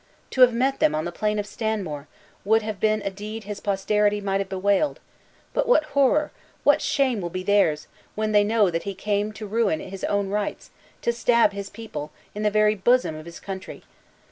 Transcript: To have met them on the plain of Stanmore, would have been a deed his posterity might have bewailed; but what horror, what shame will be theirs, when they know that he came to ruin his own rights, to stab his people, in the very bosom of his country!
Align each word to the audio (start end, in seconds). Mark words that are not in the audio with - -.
To 0.31 0.41
have 0.41 0.51
met 0.51 0.79
them 0.79 0.95
on 0.95 1.05
the 1.05 1.11
plain 1.11 1.37
of 1.37 1.45
Stanmore, 1.45 2.07
would 2.43 2.63
have 2.63 2.79
been 2.79 3.03
a 3.03 3.11
deed 3.11 3.43
his 3.43 3.59
posterity 3.59 4.19
might 4.19 4.41
have 4.41 4.49
bewailed; 4.49 4.99
but 5.53 5.67
what 5.67 5.83
horror, 5.93 6.31
what 6.63 6.81
shame 6.81 7.21
will 7.21 7.29
be 7.29 7.43
theirs, 7.43 7.85
when 8.15 8.31
they 8.31 8.43
know 8.43 8.71
that 8.71 8.81
he 8.81 8.95
came 8.95 9.31
to 9.33 9.45
ruin 9.45 9.79
his 9.79 10.03
own 10.05 10.29
rights, 10.29 10.71
to 11.03 11.13
stab 11.13 11.51
his 11.53 11.69
people, 11.69 12.11
in 12.33 12.41
the 12.41 12.49
very 12.49 12.73
bosom 12.73 13.13
of 13.13 13.27
his 13.27 13.39
country! 13.39 13.83